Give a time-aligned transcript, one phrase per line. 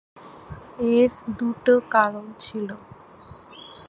[0.91, 2.67] এর দুটো কারণ ছিল।